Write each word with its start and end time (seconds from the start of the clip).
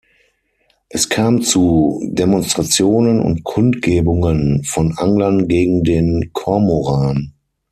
Es 0.89 1.09
kam 1.09 1.43
zu 1.43 2.01
Demonstrationen 2.11 3.19
und 3.21 3.43
Kundgebungen 3.43 4.63
von 4.63 4.97
Anglern 4.97 5.47
gegen 5.47 5.83
den 5.83 6.31
Kormoran. 6.33 7.33